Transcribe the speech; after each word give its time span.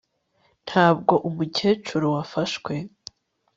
ntabwo 0.65 1.13
umukecuru 1.29 2.05
wafashwe 2.15 2.73